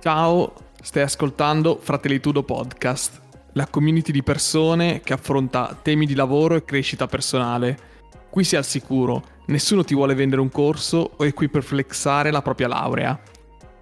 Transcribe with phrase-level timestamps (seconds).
[0.00, 3.20] Ciao, stai ascoltando Fratellitudo Podcast,
[3.54, 7.76] la community di persone che affronta temi di lavoro e crescita personale.
[8.30, 12.30] Qui sei al sicuro, nessuno ti vuole vendere un corso o è qui per flexare
[12.30, 13.20] la propria laurea.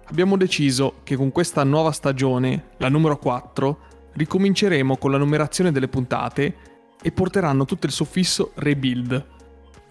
[0.05, 3.79] Abbiamo deciso che con questa nuova stagione, la numero 4,
[4.13, 6.55] ricominceremo con la numerazione delle puntate
[6.99, 9.23] e porteranno tutto il suffisso rebuild.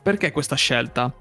[0.02, 1.15] Perché questa scelta?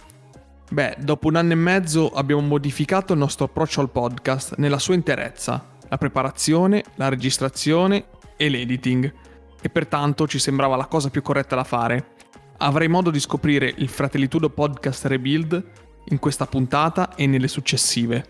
[0.71, 4.95] Beh, dopo un anno e mezzo abbiamo modificato il nostro approccio al podcast nella sua
[4.95, 8.05] interezza, la preparazione, la registrazione
[8.35, 9.13] e l'editing,
[9.61, 12.13] e pertanto ci sembrava la cosa più corretta da fare.
[12.57, 15.63] Avrai modo di scoprire il Fratellitudo Podcast Rebuild
[16.05, 18.25] in questa puntata e nelle successive.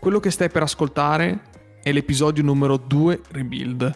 [0.00, 1.42] Quello che stai per ascoltare
[1.82, 3.92] è l'episodio numero 2 Rebuild,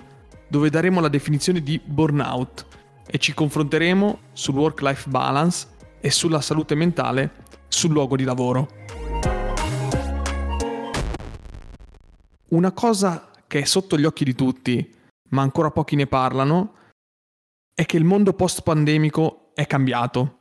[0.49, 2.67] dove daremo la definizione di burnout
[3.07, 5.69] e ci confronteremo sul work-life balance
[6.03, 8.69] e sulla salute mentale sul luogo di lavoro.
[12.49, 14.95] Una cosa che è sotto gli occhi di tutti,
[15.31, 16.75] ma ancora pochi ne parlano,
[17.73, 20.39] è che il mondo post-pandemico è cambiato.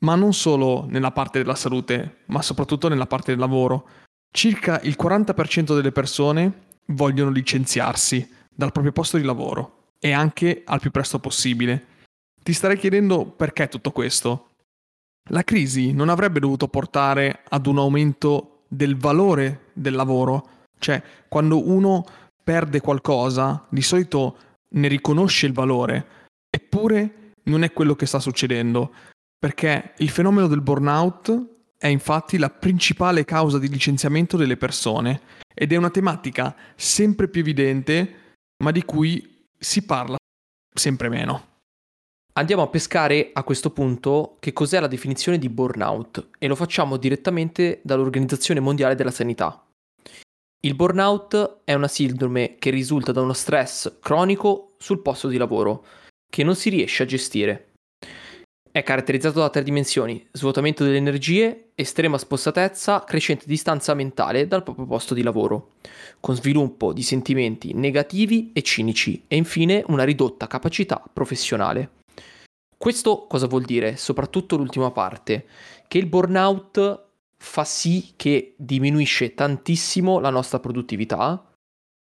[0.00, 3.88] Ma non solo nella parte della salute, ma soprattutto nella parte del lavoro.
[4.30, 10.80] Circa il 40% delle persone vogliono licenziarsi dal proprio posto di lavoro e anche al
[10.80, 11.86] più presto possibile.
[12.42, 14.49] Ti starei chiedendo perché tutto questo?
[15.32, 21.68] La crisi non avrebbe dovuto portare ad un aumento del valore del lavoro, cioè quando
[21.68, 22.04] uno
[22.42, 24.36] perde qualcosa di solito
[24.70, 26.06] ne riconosce il valore,
[26.50, 28.92] eppure non è quello che sta succedendo,
[29.38, 35.20] perché il fenomeno del burnout è infatti la principale causa di licenziamento delle persone
[35.54, 40.16] ed è una tematica sempre più evidente, ma di cui si parla
[40.74, 41.49] sempre meno.
[42.40, 46.96] Andiamo a pescare a questo punto che cos'è la definizione di burnout e lo facciamo
[46.96, 49.62] direttamente dall'Organizzazione Mondiale della Sanità.
[50.62, 55.84] Il burnout è una sindrome che risulta da uno stress cronico sul posto di lavoro
[56.30, 57.72] che non si riesce a gestire.
[58.72, 64.86] È caratterizzato da tre dimensioni, svuotamento delle energie, estrema spossatezza, crescente distanza mentale dal proprio
[64.86, 65.72] posto di lavoro,
[66.20, 71.98] con sviluppo di sentimenti negativi e cinici e infine una ridotta capacità professionale.
[72.82, 73.98] Questo cosa vuol dire?
[73.98, 75.46] Soprattutto l'ultima parte,
[75.86, 81.46] che il burnout fa sì che diminuisce tantissimo la nostra produttività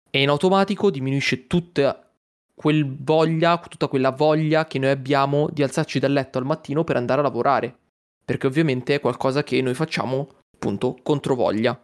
[0.09, 2.11] e in automatico diminuisce tutta,
[2.55, 6.95] quel voglia, tutta quella voglia che noi abbiamo di alzarci dal letto al mattino per
[6.95, 7.77] andare a lavorare,
[8.25, 11.79] perché ovviamente è qualcosa che noi facciamo appunto contro voglia.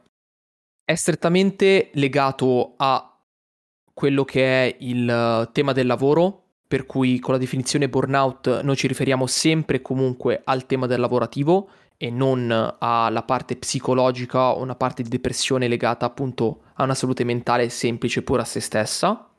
[0.84, 3.20] È strettamente legato a
[3.94, 8.86] quello che è il tema del lavoro, per cui con la definizione burnout noi ci
[8.86, 14.76] riferiamo sempre e comunque al tema del lavorativo e non alla parte psicologica o una
[14.76, 19.32] parte di depressione legata appunto a una salute mentale semplice pura a se stessa.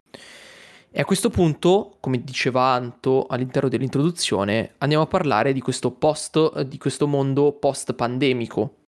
[0.90, 6.62] E a questo punto, come diceva Anto all'interno dell'introduzione, andiamo a parlare di questo post,
[6.62, 8.86] di questo mondo post pandemico.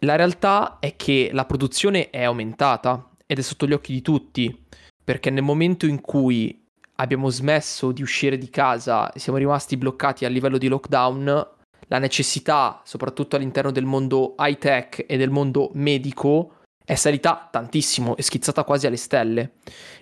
[0.00, 4.64] La realtà è che la produzione è aumentata ed è sotto gli occhi di tutti,
[5.04, 6.63] perché nel momento in cui
[6.96, 11.48] abbiamo smesso di uscire di casa, siamo rimasti bloccati a livello di lockdown,
[11.88, 18.16] la necessità, soprattutto all'interno del mondo high tech e del mondo medico, è salita tantissimo,
[18.16, 19.54] è schizzata quasi alle stelle.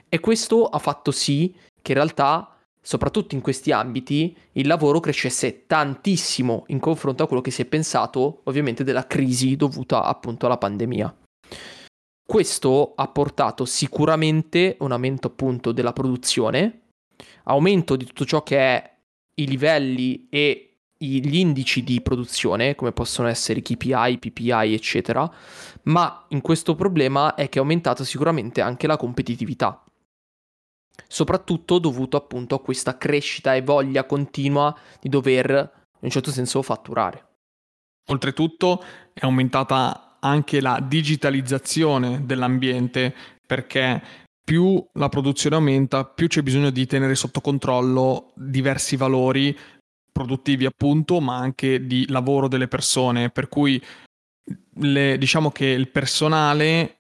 [0.09, 5.67] E questo ha fatto sì che in realtà, soprattutto in questi ambiti, il lavoro crescesse
[5.67, 10.59] tantissimo in confronto a quello che si è pensato, ovviamente, della crisi dovuta appunto alla
[10.59, 11.17] pandemia.
[12.25, 16.82] Questo ha portato sicuramente un aumento appunto della produzione,
[17.45, 18.97] aumento di tutto ciò che è
[19.35, 25.31] i livelli e gli indici di produzione, come possono essere i KPI, PPI, eccetera,
[25.85, 29.85] ma in questo problema è che è aumentata sicuramente anche la competitività,
[31.09, 36.63] soprattutto dovuto appunto a questa crescita e voglia continua di dover, in un certo senso,
[36.63, 37.27] fatturare.
[38.07, 38.83] Oltretutto
[39.13, 43.15] è aumentata anche la digitalizzazione dell'ambiente
[43.45, 44.03] perché
[44.45, 49.57] più la produzione aumenta, più c'è bisogno di tenere sotto controllo diversi valori
[50.11, 53.83] produttivi appunto, ma anche di lavoro delle persone, per cui
[54.77, 56.99] le, diciamo che il personale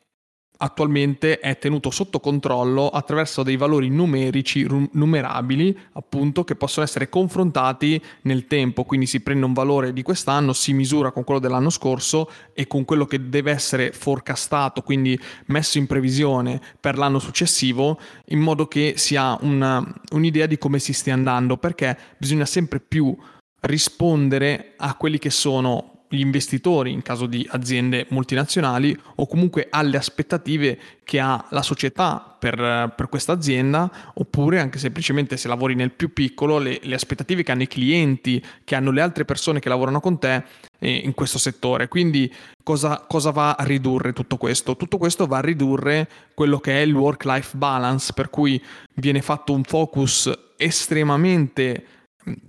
[0.63, 8.01] attualmente è tenuto sotto controllo attraverso dei valori numerici numerabili, appunto, che possono essere confrontati
[8.23, 8.85] nel tempo.
[8.85, 12.85] Quindi si prende un valore di quest'anno, si misura con quello dell'anno scorso e con
[12.85, 18.95] quello che deve essere forecastato, quindi messo in previsione per l'anno successivo, in modo che
[18.97, 23.17] si ha una, un'idea di come si stia andando, perché bisogna sempre più
[23.63, 29.97] rispondere a quelli che sono gli investitori in caso di aziende multinazionali o comunque alle
[29.97, 35.91] aspettative che ha la società per, per questa azienda oppure anche semplicemente se lavori nel
[35.91, 39.71] più piccolo le, le, aspettative che hanno i clienti, che hanno le altre persone che
[39.71, 40.45] lavorano con te
[40.79, 41.89] eh, in questo settore.
[41.89, 42.31] Quindi
[42.63, 44.77] cosa, cosa va a ridurre tutto questo?
[44.77, 48.63] Tutto questo va a ridurre quello che è il work-life balance per cui
[48.97, 51.87] viene fatto un focus estremamente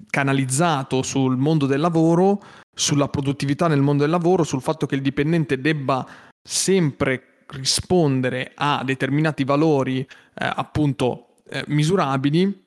[0.09, 2.41] canalizzato sul mondo del lavoro,
[2.73, 6.07] sulla produttività nel mondo del lavoro, sul fatto che il dipendente debba
[6.41, 12.65] sempre rispondere a determinati valori eh, appunto eh, misurabili,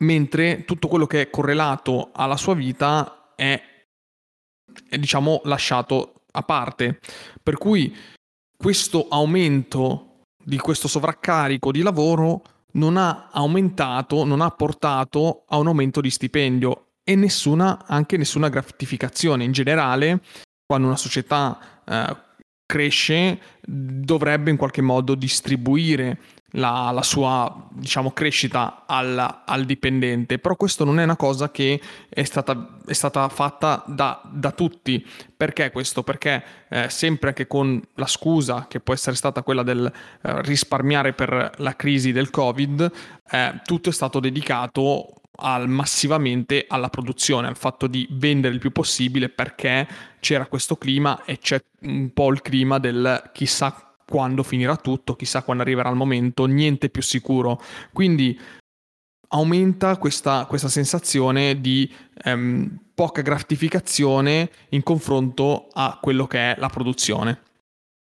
[0.00, 3.60] mentre tutto quello che è correlato alla sua vita è,
[4.88, 7.00] è diciamo lasciato a parte.
[7.42, 7.94] Per cui
[8.56, 12.42] questo aumento di questo sovraccarico di lavoro
[12.72, 18.48] non ha aumentato, non ha portato a un aumento di stipendio e nessuna, anche nessuna
[18.48, 19.44] gratificazione.
[19.44, 20.20] In generale,
[20.66, 22.16] quando una società eh,
[22.66, 26.18] cresce, dovrebbe in qualche modo distribuire
[26.56, 31.80] la, la sua diciamo, crescita al, al, dipendente, però questo non è una cosa che
[32.08, 35.04] è stata, è stata fatta da, da, tutti.
[35.36, 36.02] Perché questo?
[36.02, 39.84] Perché eh, sempre anche con la scusa che può essere stata quella del
[40.22, 42.92] eh, risparmiare per la crisi del Covid,
[43.30, 48.72] eh, tutto è stato dedicato al, massivamente alla produzione, al fatto di vendere il più
[48.72, 49.86] possibile perché
[50.20, 55.42] c'era questo clima e c'è un po' il clima del chissà quando finirà tutto, chissà
[55.42, 57.60] quando arriverà il momento, niente più sicuro.
[57.92, 58.38] Quindi
[59.28, 61.92] aumenta questa, questa sensazione di
[62.22, 67.42] ehm, poca gratificazione in confronto a quello che è la produzione.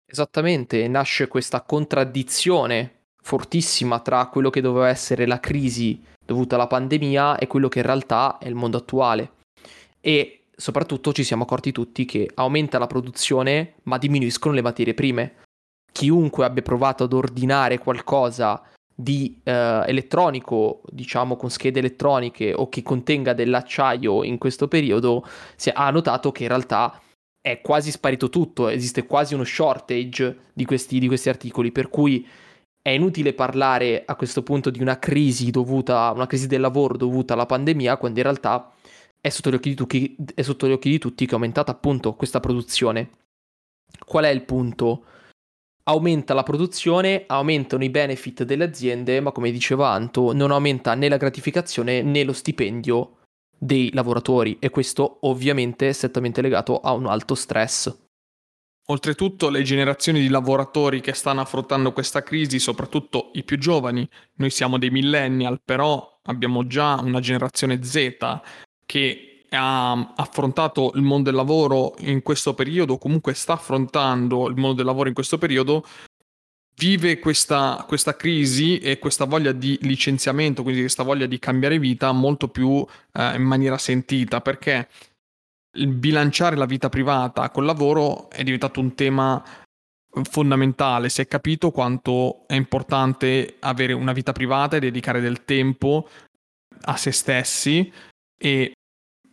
[0.06, 2.92] Esattamente, nasce questa contraddizione
[3.22, 7.86] fortissima tra quello che doveva essere la crisi dovuta alla pandemia e quello che in
[7.86, 9.32] realtà è il mondo attuale.
[10.02, 15.44] E soprattutto ci siamo accorti tutti che aumenta la produzione ma diminuiscono le materie prime
[15.96, 18.62] chiunque abbia provato ad ordinare qualcosa
[18.94, 25.26] di eh, elettronico, diciamo con schede elettroniche o che contenga dell'acciaio in questo periodo,
[25.56, 27.02] si ha notato che in realtà
[27.40, 32.28] è quasi sparito tutto, esiste quasi uno shortage di questi, di questi articoli, per cui
[32.86, 37.34] è inutile parlare a questo punto di una crisi dovuta, una crisi del lavoro dovuta
[37.34, 38.72] alla pandemia, quando in realtà
[39.20, 41.72] è sotto gli occhi di tutti, è sotto gli occhi di tutti che è aumentata
[41.72, 43.10] appunto questa produzione.
[44.06, 45.06] Qual è il punto?
[45.88, 51.10] aumenta la produzione, aumentano i benefit delle aziende, ma come diceva Anto, non aumenta né
[51.10, 53.18] la gratificazione né lo stipendio
[53.58, 58.05] dei lavoratori e questo ovviamente è strettamente legato a un alto stress.
[58.88, 64.52] Oltretutto le generazioni di lavoratori che stanno affrontando questa crisi, soprattutto i più giovani, noi
[64.52, 68.16] siamo dei millennial, però abbiamo già una generazione Z
[68.86, 74.76] che ha affrontato il mondo del lavoro in questo periodo, comunque sta affrontando il mondo
[74.76, 75.84] del lavoro in questo periodo,
[76.76, 82.12] vive questa, questa crisi e questa voglia di licenziamento, quindi questa voglia di cambiare vita
[82.12, 84.90] molto più eh, in maniera sentita, perché
[85.76, 89.44] bilanciare la vita privata col lavoro è diventato un tema
[90.24, 96.08] fondamentale, si è capito quanto è importante avere una vita privata e dedicare del tempo
[96.84, 97.92] a se stessi
[98.38, 98.72] e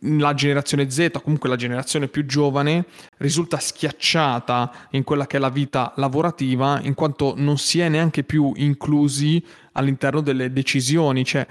[0.05, 2.85] la generazione Z, comunque la generazione più giovane,
[3.19, 8.23] risulta schiacciata in quella che è la vita lavorativa, in quanto non si è neanche
[8.23, 11.47] più inclusi all'interno delle decisioni, cioè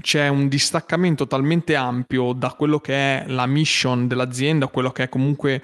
[0.00, 5.08] c'è un distaccamento talmente ampio da quello che è la mission dell'azienda, quello che è
[5.08, 5.62] comunque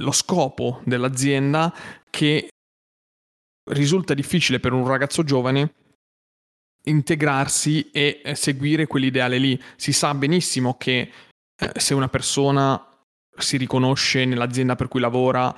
[0.00, 1.72] lo scopo dell'azienda,
[2.10, 2.48] che
[3.70, 5.74] risulta difficile per un ragazzo giovane
[6.84, 9.60] integrarsi e eh, seguire quell'ideale lì.
[9.76, 11.10] Si sa benissimo che
[11.56, 12.84] eh, se una persona
[13.36, 15.54] si riconosce nell'azienda per cui lavora,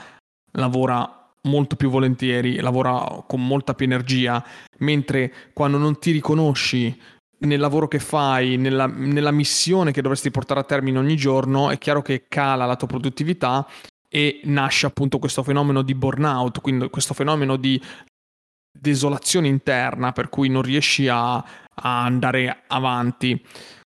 [0.52, 4.44] lavora molto più volentieri, lavora con molta più energia,
[4.78, 6.98] mentre quando non ti riconosci
[7.38, 11.78] nel lavoro che fai, nella, nella missione che dovresti portare a termine ogni giorno, è
[11.78, 13.66] chiaro che cala la tua produttività
[14.08, 17.80] e nasce appunto questo fenomeno di burnout, quindi questo fenomeno di
[18.70, 23.40] desolazione interna per cui non riesci a, a andare avanti.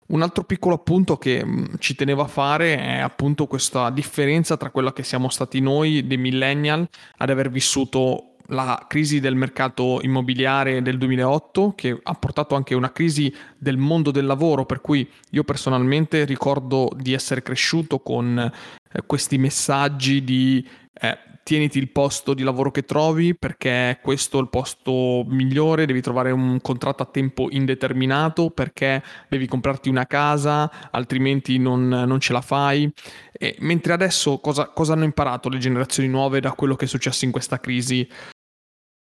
[0.08, 4.70] Un altro piccolo appunto che mm, ci tenevo a fare è appunto questa differenza tra
[4.70, 6.88] quella che siamo stati noi dei millennial
[7.18, 12.92] ad aver vissuto la crisi del mercato immobiliare del 2008 che ha portato anche una
[12.92, 19.02] crisi del mondo del lavoro per cui io personalmente ricordo di essere cresciuto con eh,
[19.06, 20.68] questi messaggi di
[21.00, 26.02] eh, tieniti il posto di lavoro che trovi perché questo è il posto migliore, devi
[26.02, 32.34] trovare un contratto a tempo indeterminato perché devi comprarti una casa, altrimenti non, non ce
[32.34, 32.92] la fai.
[33.32, 37.24] E, mentre adesso cosa, cosa hanno imparato le generazioni nuove da quello che è successo
[37.24, 38.06] in questa crisi?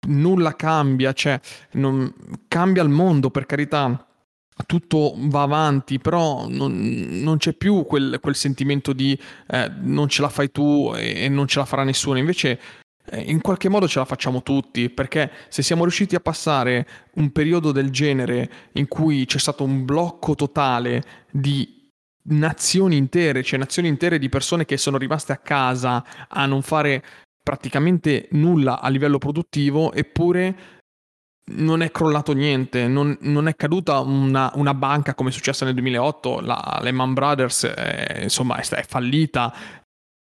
[0.07, 1.39] Nulla cambia, cioè
[1.73, 2.13] non,
[2.47, 4.07] cambia il mondo per carità
[4.65, 6.73] tutto va avanti, però non,
[7.21, 11.29] non c'è più quel, quel sentimento di eh, non ce la fai tu e, e,
[11.29, 12.17] non ce la farà nessuno.
[12.17, 12.59] Invece,
[13.05, 17.31] eh, in qualche modo ce la facciamo tutti, perché se siamo riusciti a passare un
[17.31, 21.75] periodo del genere in cui c'è stato un blocco totale di
[22.29, 27.03] nazioni intere, cioè nazioni intere di persone che sono rimaste a casa a non fare
[27.47, 30.55] praticamente nulla a livello produttivo, eppure
[31.53, 35.73] non è crollato niente, non, non è caduta una, una, banca come è successo nel
[35.75, 39.53] 2008, la Lehman Brothers è, insomma, è, è fallita,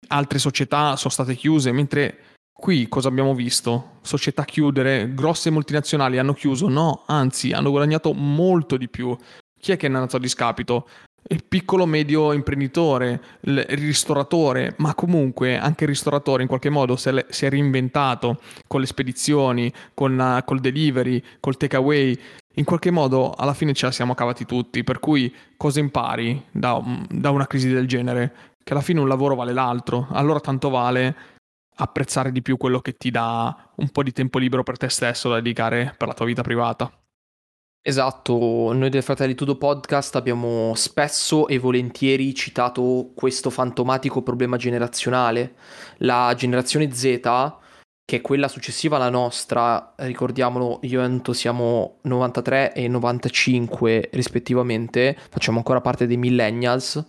[0.08, 3.98] altre società sono state chiuse, mentre qui cosa abbiamo visto?
[4.00, 6.70] Società chiudere, grosse multinazionali hanno chiuso?
[6.70, 9.14] No, anzi hanno guadagnato molto di più.
[9.60, 10.88] Chi è che è andato a discapito?
[11.30, 17.10] Il piccolo medio imprenditore, il ristoratore, ma comunque anche il ristoratore in qualche modo si
[17.10, 22.20] è, reinventato con le spedizioni, con uh, col delivery, col takeaway.
[22.56, 26.82] In qualche modo alla fine ce la siamo cavati tutti, per cui cosa impari da,
[27.10, 28.34] da una crisi del genere?
[28.62, 31.16] Che alla fine un lavoro vale l'altro, allora tanto vale
[31.76, 35.30] apprezzare di più quello che ti dà un po' di tempo libero per te stesso
[35.30, 36.92] da dedicare per la tua vita privata.
[37.84, 45.56] Esatto, noi del Fratelli Tudo Podcast abbiamo spesso e volentieri citato questo fantomatico problema generazionale.
[45.98, 47.22] La generazione Z,
[48.06, 55.18] che è quella successiva alla nostra, ricordiamolo, io e Anto siamo 93 e 95 rispettivamente,
[55.32, 57.04] facciamo ancora parte dei millennials,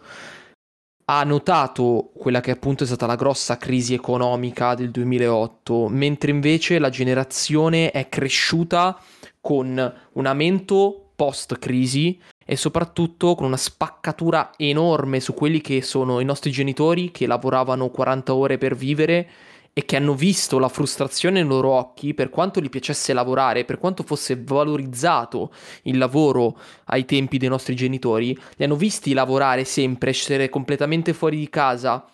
[1.04, 6.78] ha notato quella che appunto è stata la grossa crisi economica del 2008, mentre invece
[6.78, 8.98] la generazione è cresciuta
[9.42, 16.20] con un aumento post crisi e soprattutto con una spaccatura enorme su quelli che sono
[16.20, 19.28] i nostri genitori che lavoravano 40 ore per vivere
[19.74, 23.78] e che hanno visto la frustrazione nei loro occhi per quanto gli piacesse lavorare, per
[23.78, 25.50] quanto fosse valorizzato
[25.82, 31.38] il lavoro ai tempi dei nostri genitori, li hanno visti lavorare sempre, essere completamente fuori
[31.38, 32.04] di casa,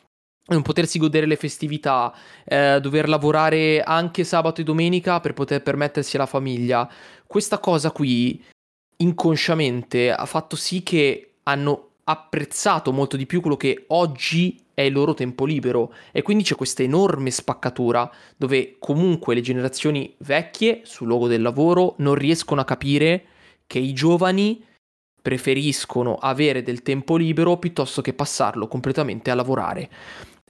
[0.49, 2.15] non potersi godere le festività,
[2.45, 6.91] eh, dover lavorare anche sabato e domenica per poter permettersi la famiglia.
[7.27, 8.43] Questa cosa qui,
[8.97, 14.93] inconsciamente, ha fatto sì che hanno apprezzato molto di più quello che oggi è il
[14.93, 21.09] loro tempo libero e quindi c'è questa enorme spaccatura dove comunque le generazioni vecchie sul
[21.09, 23.25] luogo del lavoro non riescono a capire
[23.67, 24.65] che i giovani
[25.21, 29.91] preferiscono avere del tempo libero piuttosto che passarlo completamente a lavorare.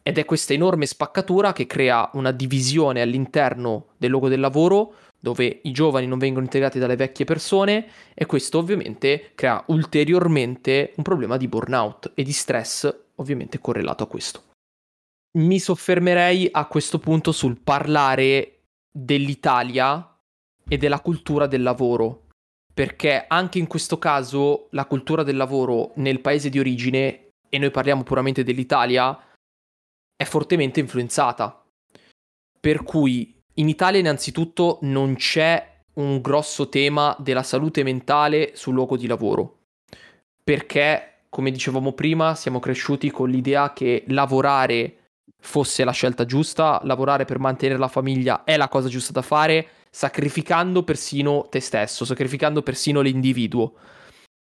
[0.08, 5.60] Ed è questa enorme spaccatura che crea una divisione all'interno del luogo del lavoro dove
[5.64, 11.36] i giovani non vengono integrati dalle vecchie persone e questo ovviamente crea ulteriormente un problema
[11.36, 14.44] di burnout e di stress ovviamente correlato a questo.
[15.32, 18.60] Mi soffermerei a questo punto sul parlare
[18.90, 20.18] dell'Italia
[20.66, 22.28] e della cultura del lavoro,
[22.72, 27.70] perché anche in questo caso la cultura del lavoro nel paese di origine, e noi
[27.70, 29.22] parliamo puramente dell'Italia,
[30.18, 31.64] è fortemente influenzata.
[32.60, 38.96] Per cui in Italia innanzitutto non c'è un grosso tema della salute mentale sul luogo
[38.96, 39.60] di lavoro,
[40.42, 45.10] perché, come dicevamo prima, siamo cresciuti con l'idea che lavorare
[45.40, 49.68] fosse la scelta giusta, lavorare per mantenere la famiglia è la cosa giusta da fare,
[49.88, 53.74] sacrificando persino te stesso, sacrificando persino l'individuo.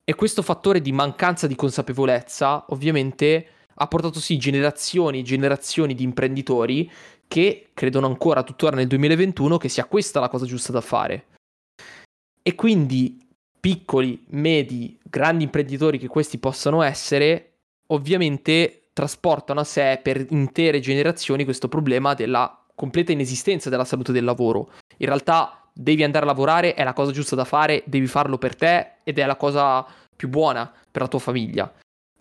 [0.05, 6.03] E questo fattore di mancanza di consapevolezza, ovviamente, ha portato sì generazioni e generazioni di
[6.03, 6.91] imprenditori
[7.27, 11.27] che credono ancora tuttora nel 2021 che sia questa la cosa giusta da fare.
[12.43, 13.27] E quindi
[13.59, 17.53] piccoli, medi, grandi imprenditori che questi possano essere,
[17.89, 24.25] ovviamente trasportano a sé per intere generazioni questo problema della completa inesistenza della salute del
[24.25, 24.71] lavoro.
[24.99, 28.55] In realtà devi andare a lavorare, è la cosa giusta da fare, devi farlo per
[28.55, 31.73] te ed è la cosa più buona per la tua famiglia.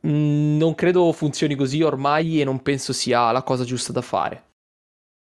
[0.05, 4.51] Mm, non credo funzioni così ormai e non penso sia la cosa giusta da fare.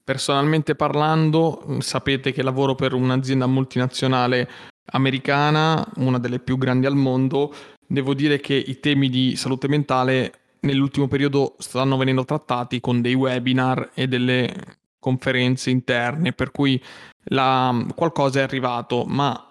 [0.03, 4.49] Personalmente parlando, mm, sapete che lavoro per un'azienda multinazionale
[4.91, 7.53] americana, una delle più grandi al mondo.
[7.85, 13.13] Devo dire che i temi di salute mentale nell'ultimo periodo stanno venendo trattati con dei
[13.13, 14.53] webinar e delle
[14.99, 16.81] conferenze interne, per cui
[17.25, 19.48] la, qualcosa è arrivato, ma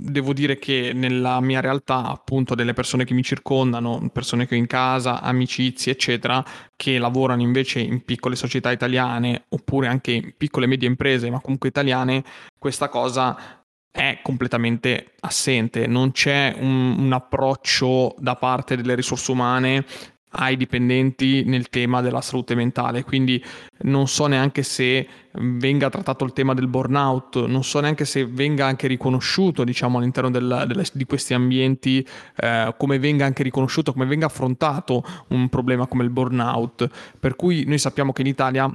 [0.00, 4.58] devo dire che nella mia realtà, appunto, delle persone che mi circondano, persone che ho
[4.58, 6.44] in casa, amicizie, eccetera,
[6.76, 11.40] che lavorano invece in piccole società italiane oppure anche in piccole e medie imprese, ma
[11.40, 12.24] comunque italiane,
[12.58, 13.60] questa cosa
[13.92, 19.84] è completamente assente, non c'è un, un approccio da parte delle risorse umane
[20.30, 23.42] ai dipendenti nel tema della salute mentale, quindi
[23.82, 28.66] non so neanche se venga trattato il tema del burnout, non so neanche se venga
[28.66, 32.06] anche riconosciuto, diciamo, all'interno del, del, di questi ambienti,
[32.36, 36.88] eh, come venga anche riconosciuto, come venga affrontato un problema come il burnout.
[37.18, 38.70] Per cui noi sappiamo che in Italia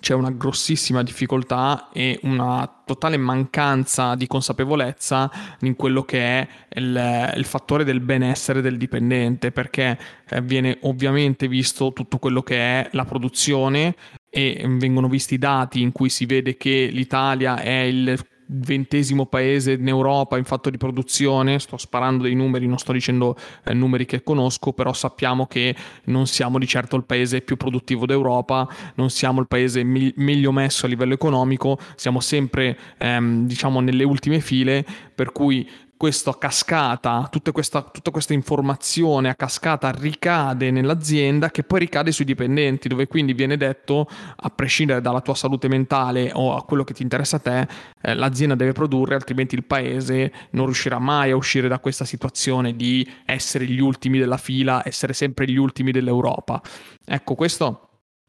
[0.00, 5.30] c'è una grossissima difficoltà e una totale mancanza di consapevolezza
[5.60, 11.48] in quello che è il, il fattore del benessere del dipendente, perché eh, viene ovviamente
[11.48, 13.94] visto tutto quello che è la produzione
[14.30, 18.18] e vengono visti i dati in cui si vede che l'Italia è il
[18.48, 23.36] ventesimo paese in Europa in fatto di produzione, sto sparando dei numeri, non sto dicendo
[23.64, 25.74] eh, numeri che conosco, però sappiamo che
[26.04, 30.52] non siamo di certo il paese più produttivo d'Europa, non siamo il paese mi- meglio
[30.52, 36.38] messo a livello economico, siamo sempre ehm, diciamo nelle ultime file, per cui questo a
[36.38, 42.88] cascata, tutta questa, tutta questa, informazione a cascata ricade nell'azienda che poi ricade sui dipendenti,
[42.88, 47.02] dove quindi viene detto, a prescindere dalla tua salute mentale o a quello che ti
[47.02, 47.68] interessa a te,
[48.00, 52.76] eh, l'azienda deve produrre, altrimenti il paese non riuscirà mai a uscire da questa situazione
[52.76, 56.62] di essere gli ultimi della fila, essere sempre gli ultimi dell'Europa.
[57.04, 57.88] Ecco, questo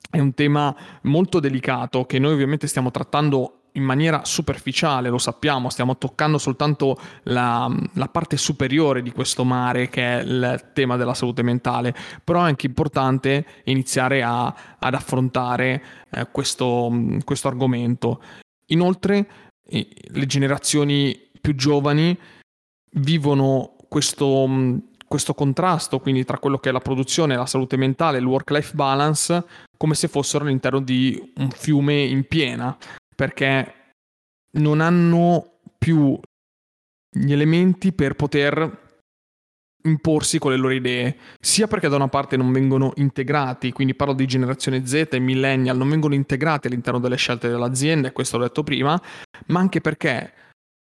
[0.10, 5.70] è un tema molto delicato che noi ovviamente stiamo trattando in maniera superficiale, lo sappiamo,
[5.70, 11.14] stiamo toccando soltanto la, la, parte superiore di questo mare che è il tema della
[11.14, 16.92] salute mentale, però è anche importante iniziare a, ad affrontare eh, questo,
[17.24, 18.22] questo argomento.
[18.68, 19.28] Inoltre
[19.70, 22.18] le generazioni più giovani
[22.94, 24.48] vivono questo,
[25.08, 29.46] questo contrasto quindi tra quello che è la produzione, la salute mentale, il work-life balance,
[29.78, 32.76] come se fossero all'interno di un fiume in piena
[33.20, 33.74] perché
[34.60, 36.18] non hanno più
[37.12, 38.88] gli elementi per poter
[39.84, 44.14] imporsi con le loro idee, sia perché da una parte non vengono integrati, quindi parlo
[44.14, 48.46] di generazione Z e millennial, non vengono integrati all'interno delle scelte dell'azienda, e questo l'ho
[48.46, 48.98] detto prima,
[49.48, 50.34] ma anche perché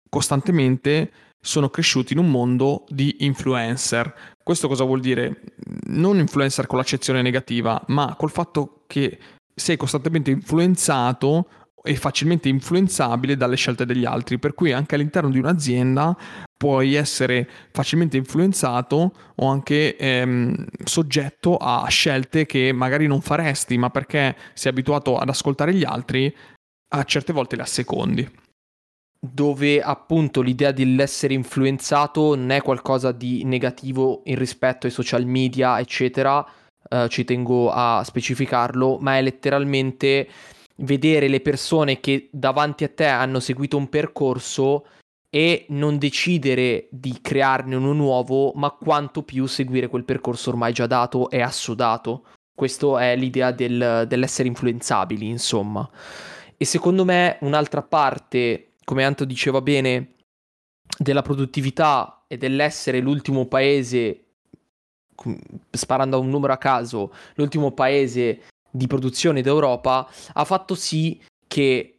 [0.09, 4.37] costantemente sono cresciuti in un mondo di influencer.
[4.41, 5.41] Questo cosa vuol dire?
[5.87, 9.19] Non influencer con l'accezione negativa, ma col fatto che
[9.53, 11.47] sei costantemente influenzato
[11.83, 16.15] e facilmente influenzabile dalle scelte degli altri, per cui anche all'interno di un'azienda
[16.55, 23.89] puoi essere facilmente influenzato o anche ehm, soggetto a scelte che magari non faresti, ma
[23.89, 26.33] perché sei abituato ad ascoltare gli altri,
[26.93, 28.29] a certe volte le assecondi.
[29.23, 35.79] Dove appunto l'idea dell'essere influenzato non è qualcosa di negativo in rispetto ai social media,
[35.79, 36.45] eccetera,
[36.89, 40.27] eh, ci tengo a specificarlo, ma è letteralmente
[40.81, 44.85] vedere le persone che davanti a te hanno seguito un percorso
[45.29, 50.87] e non decidere di crearne uno nuovo, ma quanto più seguire quel percorso ormai già
[50.87, 52.25] dato e assodato.
[52.53, 55.89] Questa è l'idea del, dell'essere influenzabili, insomma.
[56.57, 60.15] E secondo me un'altra parte, come Anto diceva bene,
[60.97, 64.25] della produttività e dell'essere l'ultimo paese,
[65.71, 71.97] sparando a un numero a caso, l'ultimo paese di produzione d'Europa ha fatto sì che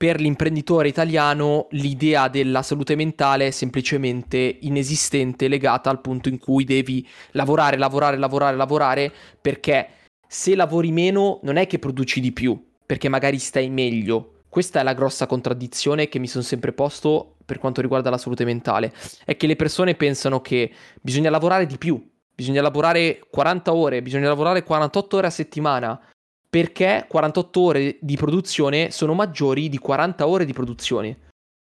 [0.00, 6.64] per l'imprenditore italiano l'idea della salute mentale è semplicemente inesistente, legata al punto in cui
[6.64, 9.88] devi lavorare, lavorare, lavorare, lavorare, perché
[10.26, 14.44] se lavori meno non è che produci di più, perché magari stai meglio.
[14.48, 18.46] Questa è la grossa contraddizione che mi sono sempre posto per quanto riguarda la salute
[18.46, 18.94] mentale,
[19.26, 20.72] è che le persone pensano che
[21.02, 22.09] bisogna lavorare di più,
[22.40, 26.00] bisogna lavorare 40 ore, bisogna lavorare 48 ore a settimana,
[26.48, 31.18] perché 48 ore di produzione sono maggiori di 40 ore di produzione.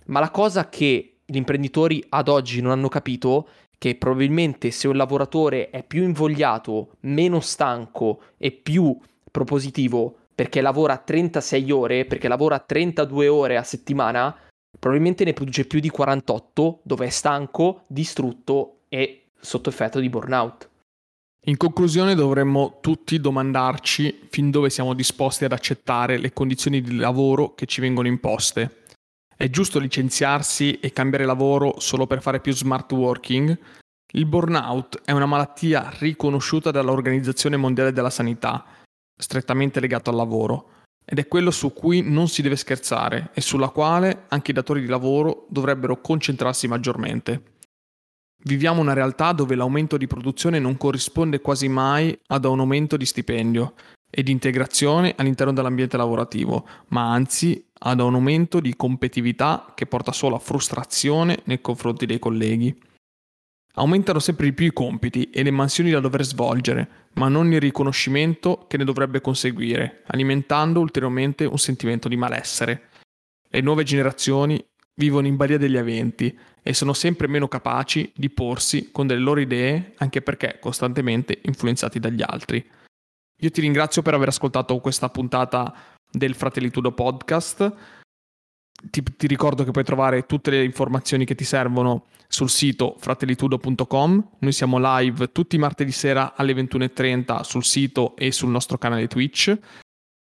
[0.06, 4.88] Ma la cosa che gli imprenditori ad oggi non hanno capito è che probabilmente se
[4.88, 8.98] un lavoratore è più invogliato, meno stanco e più
[9.30, 14.34] propositivo perché lavora 36 ore, perché lavora 32 ore a settimana,
[14.80, 20.70] probabilmente ne produce più di 48 dove è stanco, distrutto e sotto effetto di burnout.
[21.46, 27.56] In conclusione dovremmo tutti domandarci fin dove siamo disposti ad accettare le condizioni di lavoro
[27.56, 28.84] che ci vengono imposte.
[29.36, 33.58] È giusto licenziarsi e cambiare lavoro solo per fare più smart working?
[34.14, 38.64] Il burnout è una malattia riconosciuta dall'Organizzazione Mondiale della Sanità,
[39.18, 40.70] strettamente legato al lavoro.
[41.06, 44.82] ed è quello su cui non si deve scherzare e sulla quale anche i datori
[44.82, 47.51] di lavoro dovrebbero concentrarsi maggiormente.
[48.44, 53.06] Viviamo una realtà dove l'aumento di produzione non corrisponde quasi mai ad un aumento di
[53.06, 53.74] stipendio
[54.10, 60.12] e di integrazione all'interno dell'ambiente lavorativo, ma anzi ad un aumento di competitività che porta
[60.12, 62.76] solo a frustrazione nei confronti dei colleghi.
[63.76, 67.62] Aumentano sempre di più i compiti e le mansioni da dover svolgere, ma non il
[67.62, 72.90] riconoscimento che ne dovrebbe conseguire, alimentando ulteriormente un sentimento di malessere.
[73.50, 74.62] Le nuove generazioni
[75.02, 79.40] vivono in balia degli eventi e sono sempre meno capaci di porsi con delle loro
[79.40, 82.64] idee anche perché costantemente influenzati dagli altri.
[83.44, 85.74] Io ti ringrazio per aver ascoltato questa puntata
[86.12, 87.74] del Fratellitudo Podcast.
[88.80, 94.30] Ti, ti, ricordo che puoi trovare tutte le informazioni che ti servono sul sito fratellitudo.com.
[94.38, 99.08] Noi siamo live tutti i martedì sera alle 21.30 sul sito e sul nostro canale
[99.08, 99.58] Twitch.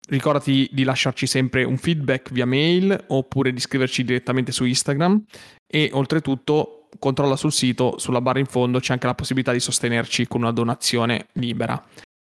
[0.05, 5.23] Ricordati di lasciarci sempre un feedback via mail oppure di scriverci direttamente su Instagram
[5.65, 10.27] e oltretutto controlla sul sito, sulla barra in fondo c'è anche la possibilità di sostenerci
[10.27, 11.81] con una donazione libera.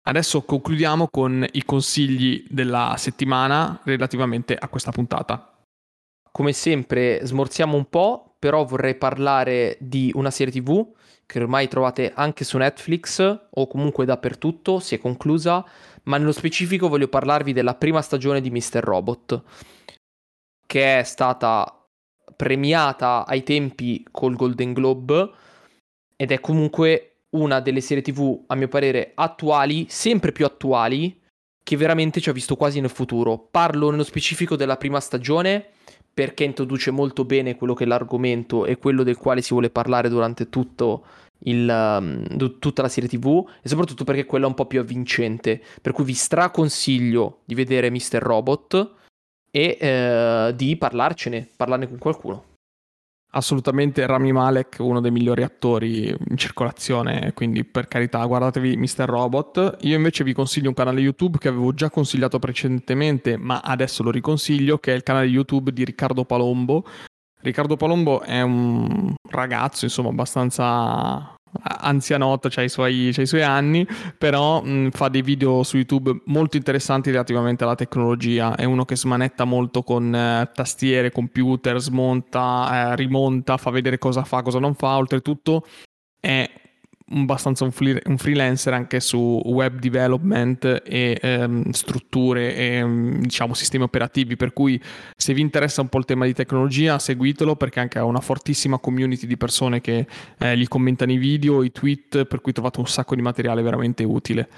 [0.08, 5.54] Adesso concludiamo con i consigli della settimana relativamente a questa puntata.
[6.32, 10.86] Come sempre smorziamo un po', però vorrei parlare di una serie TV
[11.26, 15.62] che ormai trovate anche su Netflix o comunque dappertutto, si è conclusa,
[16.08, 18.80] ma nello specifico voglio parlarvi della prima stagione di Mr.
[18.80, 19.42] Robot,
[20.66, 21.86] che è stata
[22.34, 25.30] premiata ai tempi col Golden Globe
[26.16, 31.20] ed è comunque una delle serie TV, a mio parere, attuali, sempre più attuali,
[31.62, 33.38] che veramente ci ha visto quasi nel futuro.
[33.38, 35.72] Parlo nello specifico della prima stagione
[36.14, 40.08] perché introduce molto bene quello che è l'argomento e quello del quale si vuole parlare
[40.08, 41.04] durante tutto
[41.40, 45.62] il, um, tutta la serie TV e soprattutto perché quella è un po' più avvincente.
[45.80, 48.18] Per cui vi straconsiglio di vedere Mr.
[48.18, 48.94] Robot
[49.50, 52.44] e eh, di parlarcene, parlarne con qualcuno.
[53.30, 59.04] Assolutamente Rami Malek, uno dei migliori attori in circolazione, quindi per carità guardatevi Mr.
[59.04, 59.76] Robot.
[59.82, 64.10] Io invece vi consiglio un canale YouTube che avevo già consigliato precedentemente, ma adesso lo
[64.10, 66.84] riconsiglio, che è il canale YouTube di Riccardo Palombo.
[67.40, 74.62] Riccardo Palombo è un ragazzo, insomma, abbastanza anzianotto, c'ha i, suoi, i suoi anni, però
[74.62, 78.54] mh, fa dei video su YouTube molto interessanti relativamente alla tecnologia.
[78.54, 84.24] È uno che smanetta molto con eh, tastiere, computer, smonta, eh, rimonta, fa vedere cosa
[84.24, 84.96] fa, cosa non fa.
[84.96, 85.64] Oltretutto
[86.20, 86.50] è
[87.10, 93.54] abbastanza un, free, un, freelancer anche su web development e ehm, strutture e ehm, diciamo
[93.54, 94.80] sistemi operativi per cui
[95.16, 98.78] se vi interessa un po' il tema di tecnologia seguitelo perché anche ha una fortissima
[98.78, 100.06] community di persone che
[100.38, 104.04] eh, gli commentano i video, i tweet per cui trovate un sacco di materiale veramente
[104.04, 104.48] utile.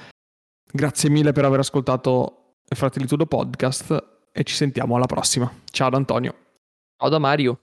[0.73, 5.51] Grazie mille per aver ascoltato Fratelli Tudo Podcast e ci sentiamo alla prossima.
[5.71, 6.35] Ciao da Antonio.
[6.97, 7.61] Ciao da Mario